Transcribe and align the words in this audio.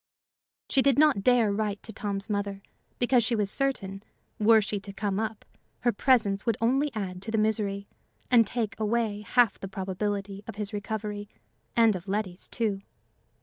She 0.67 0.81
did 0.81 0.97
not 0.97 1.21
dare 1.21 1.51
write 1.53 1.83
to 1.83 1.93
Tom's 1.93 2.27
mother, 2.27 2.63
because 2.97 3.23
she 3.23 3.35
was 3.35 3.51
certain, 3.51 4.01
were 4.39 4.59
she 4.59 4.79
to 4.79 4.91
come 4.91 5.19
up, 5.19 5.45
her 5.81 5.91
presence 5.91 6.43
would 6.43 6.57
only 6.59 6.91
add 6.95 7.21
to 7.21 7.29
the 7.29 7.37
misery, 7.37 7.87
and 8.31 8.47
take 8.47 8.73
away 8.79 9.21
half 9.21 9.59
the 9.59 9.67
probability 9.67 10.43
of 10.47 10.55
his 10.55 10.73
recovery 10.73 11.29
and 11.77 11.95
of 11.95 12.07
Letty's, 12.07 12.47
too. 12.49 12.81